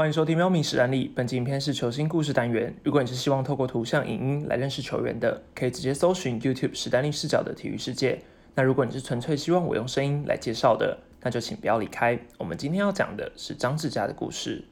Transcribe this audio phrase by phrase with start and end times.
[0.00, 2.74] 欢迎收听《喵咪史丹利》，本集影片是球星故事单元。
[2.82, 8.18] 如果你是希望透过图像、影音来认识球员的，可以直接搜寻 YouTube 史丹利视角的体育世界。
[8.54, 12.18] 那如果你是纯粹希望我用声音来介绍的，那就请不要离开。
[12.38, 14.64] 我们今天要讲的是张志佳的故事。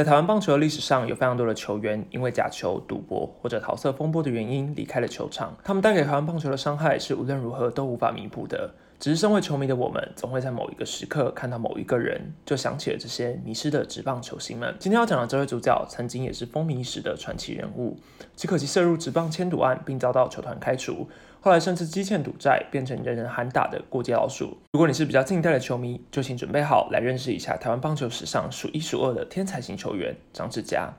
[0.00, 5.54] 在台湾棒球的历史上，有非常多的球员因为假球、赌博或者桃色风波的原因离开了球场。
[5.62, 8.72] 他们带给台湾棒球的伤害是无论如何都无法弥补的。
[8.98, 14.74] 只是身为球迷的我们，总会在某一个时刻看到某一个人，就想起了这些迷失的职棒球星们。
[14.78, 17.98] 今天要讲的这位主角，曾经也是风靡一时的传奇人物，
[18.34, 21.06] 只可惜涉入职棒签赌案，并遭到球团开除。
[21.42, 24.58] 后来甚至积欠赌债，变成人人喊打的过街老鼠。
[24.72, 30.92] 如果你是比较近代的球迷，就请准备好来认识一下台湾棒球史上数一数二的天才型球员张志佳。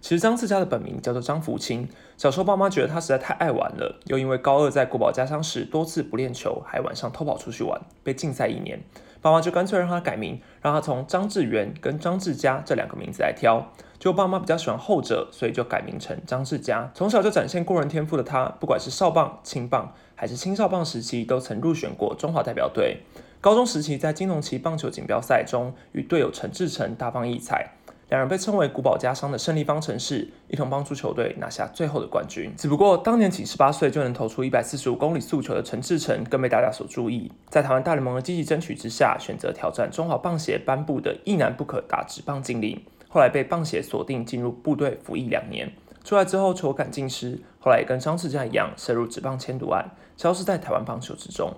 [0.00, 8.82] 其实张志佳的本名叫做张福清，小时候爸妈觉得他实在太爱玩了，又因为高二在国宝家乡时多次不练球，还晚上偷跑出去玩，被禁赛一年。
[9.24, 13.72] 爸妈就干脆让他改名，让他从张志源跟张志佳这两个名字来挑。
[13.98, 16.90] 就爸妈比较喜欢后者，所以就改名成张志佳。
[16.92, 22.98] 从小就展现过人天赋的他，不管是少棒、青棒还是青少棒时期，都曾入选过中华代表队。
[23.40, 27.70] 高中时期在金龙旗棒球锦标赛中，与队友陈志成大放异彩。
[28.14, 32.54] 两人被称为古堡家商的胜利方程式，一同帮助球队拿下最后的冠军。
[32.56, 37.32] 只不过当年仅十八岁就能投出一百四十五公里速球的陈志成，更被大家所注意。
[37.48, 42.80] 在台湾大联盟的积极争取之下，选择挑战中华棒协颁布的一男不可打职棒禁令。
[43.08, 45.72] 后来被棒协锁定进入部队服役两年，
[46.04, 51.52] 出来之后球感尽失，后来也跟张志佳一样涉入职棒签赌案，消失在台湾棒球之中。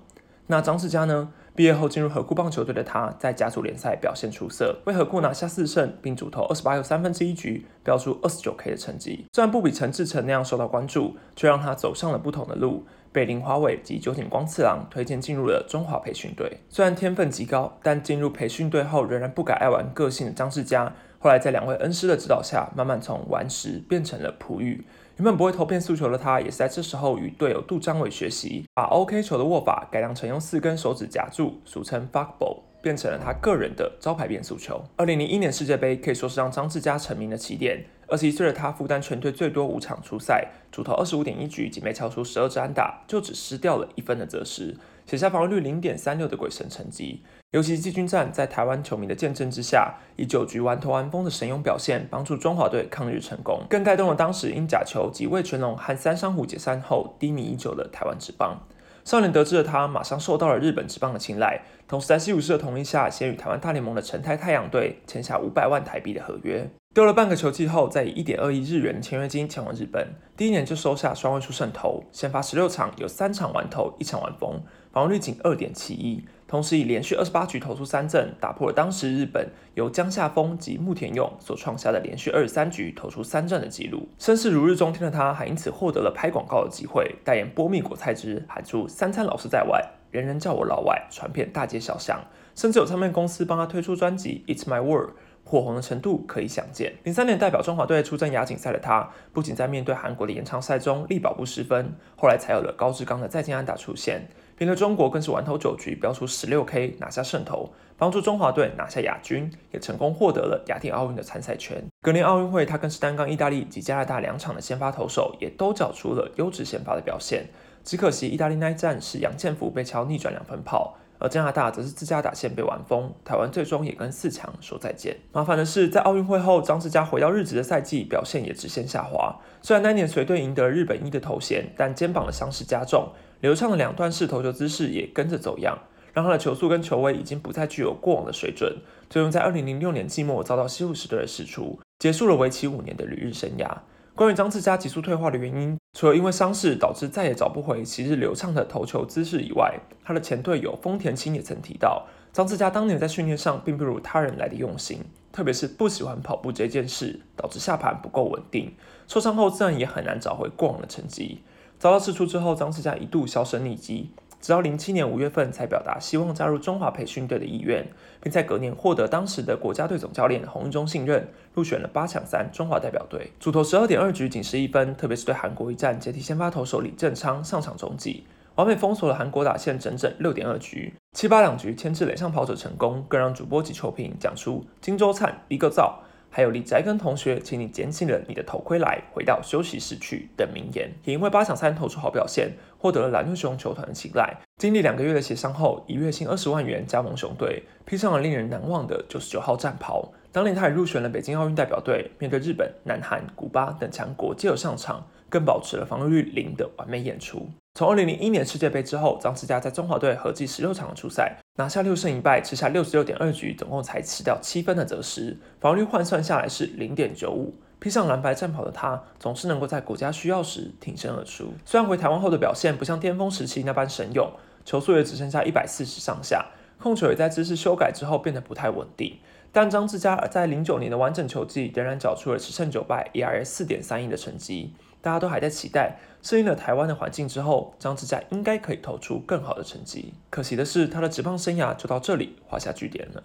[0.47, 1.29] 那张志佳呢？
[1.57, 9.25] 毕业后进入河库棒球队的他，在甲组联赛表现出色，为河库拿下四胜，并主投二十八又三分之一局，标出二十九 K 的成绩。
[9.33, 16.61] 虽然不比陈志成那样受到关注，却让他走上了不同的路，被林华伟及酒井光次郎推荐进入了中华培训队。
[16.69, 24.85] 虽然天分极高，但进入培训队后仍然不改爱玩个性的张志佳，后来在两位恩师的指导下，慢慢从顽石变成了璞玉。
[25.17, 34.85] 原本不会投变速球的他，也是在这时候与队友杜章伟学习，把 OK 球的握法改良成用四根手指夹住，俗称 fuckball，变成了他个人的招牌变速球。
[34.97, 37.83] 二零零一年世界杯可以说是让张志佳成名的起点。
[38.09, 47.23] 二十一岁的他负担全队最多五场出赛，主投二十五点一局，仅被敲出十二支安打，就只失掉了一分的责失，写下防御率零点三六的鬼神成绩。
[47.57, 58.61] 尤其季军战，在台湾球迷的见证之下，以九局完投完封的神勇表现，帮助中华队抗日成功，更带动了当时因假球及魏全龙和三山虎解散后低迷已久的台湾职棒。
[59.07, 66.69] 少年得志的他，马上受到了日本职棒的青睐，同时在西武士的同意下，先与台湾大联盟的成泰太阳队签下五百万台币的合约。
[66.97, 76.25] 丢了半个球季后，再以一点二亿日元的签约金前往日本，第一年就收下双位数胜投，先发十六场，有三场完投，一场完封，防御率仅二点七一。
[76.49, 84.09] 同时以连续二十八局投出三振，打破了当时日本由江夏峰及木田勇所创下的连续二十三局投出三振的纪录。
[84.19, 92.25] 声势如日中天的他，还因此获得了拍广告的机会，代言波蜜果菜汁，喊出“三餐老师在外，人人叫我老外”，传遍大街小巷，
[92.55, 95.11] 甚至有唱片公司帮他推出专辑《It's My World》。
[95.49, 96.93] 火红的程度可以想见。
[97.05, 104.27] 零三年代表中华队出战亚锦赛的他，不仅在面对韩国的延长赛中力保不失分，后来才有了高志刚的再见安打出现。
[104.59, 111.85] 面对中国更是完投九局，飙出十六 K，拿下胜投，帮助中华队拿下亚军，也成功获得了雅典奥运的参赛权。
[112.03, 117.47] 隔年奥运会，他更是单杠意大利及加拿大两场的先发投手，也都缴出了优质先发的表现。
[117.85, 120.97] 只可惜意大利那一战是杨建福被敲逆转两分炮。
[121.19, 125.17] 而加拿大则是自家打线被完封，台湾最终也跟四强说再见。
[125.33, 129.37] 麻烦的是，在奥运会后，张志佳回到日职的赛季表现也直线下滑。
[129.63, 133.09] 虽然那年随队赢得日本一的头衔，但肩膀的伤势加重，
[133.41, 135.79] 流畅的两段式投球姿势也跟着走样，
[136.13, 138.77] 让他的球速跟球威已经不再具有过往的水准。
[139.09, 143.79] 最终在二零零六年季末遭到西武士队的释出，结束了为期五年的旅日生涯。
[144.17, 158.75] 关于张志佳急速退化的原因，除了因为伤势导致再也找不回昔日流畅的投球姿势以外，他的前队友丰田清也曾提到，张志佳当年在训练上并不如他人来的用心，特别是不喜欢跑步这件事，导致下盘不够稳定，
[159.07, 161.43] 受伤后自然也很难找回过往的成绩。
[161.79, 164.13] 遭到释出之后，张志佳一度销声匿迹。
[164.47, 167.85] 直到零七年五月份才表达希望加入中华培训队的意愿，
[168.23, 173.33] 并在隔年获得当时的国家队总教练洪一中信任，入选了八强三中华代表队。
[173.41, 178.23] 主投十二点二局仅失一分，特别是对韩国一战接替先发投手李正昌上场中继，
[178.55, 186.05] 完美封锁了韩国打线整整六点二局，七八两局牵制垒上跑者成功，更让主播及球评讲出金周灿一个造。
[186.37, 190.93] 还有李宅根同学，请你捡起了你的头盔来，回到休息室去等名言。
[191.05, 194.37] 也因为八强三投出好表现，获得了蓝绿熊球团的青睐。
[194.59, 200.13] 经历两个月的协商后，以月薪二十万元加盟熊队，披上了令人难忘的九十九号战袍。
[200.31, 207.49] 当年他也入选了北京奥运代表队，面对日本、南韩、古巴等强国皆有上场，更保持了防御率零的完美演出。
[207.73, 217.55] 从二零零一年世界杯之后，张志佳在中华队合计十六场的初赛，拿下六胜一败，吃下六十六点二局，总共才吃掉七分的得失，防御率换算下来是零点九五。
[217.79, 221.53] 披上蓝白战袍的他，总是能够在国家需要时挺身而出。
[221.65, 224.31] 虽然回台湾后的表现不像巅峰时期那般神勇，
[224.65, 226.47] 球速也只剩下一百四十上下，
[226.79, 229.19] 控球也在姿势修改之后变得不太稳定。
[229.57, 234.75] 但张志佳在零九年的完整球季仍然缴出了十胜九败，ERA 四点三一的成绩。
[235.01, 240.13] 大家都还在期待，适应了台湾的环境之后，张志佳应该可以投出更好的成绩。
[240.29, 243.23] 可惜的是，他的职棒生涯就到这里画下句点了。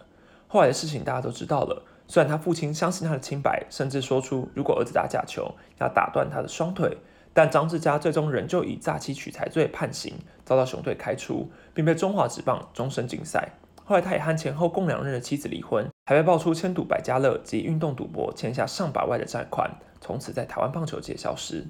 [0.48, 1.84] 后来的事情大家都知道了。
[2.08, 6.96] 虽然他父亲相信他的清白，甚至说出如果儿子打假球要打断他的双腿，
[7.34, 10.14] 但张志佳最终仍旧以诈欺取财罪判刑，
[10.46, 13.50] 遭到熊队开除，并被中华职棒终身禁赛。
[13.84, 19.72] 后来他也和前后共两任的妻子离婚，还被爆出千赌百家乐及运动赌博，欠下上百万的债款。
[20.02, 21.66] 从此在台湾棒球界消失。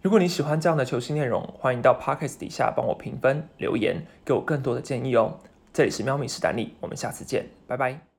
[0.00, 5.40] 如果你喜欢这样的球星内容，欢迎到 Pocket 底下帮我评分留言，给我更多的建议哦。
[5.72, 8.09] 这里是喵咪史丹利，我们下次见，拜拜。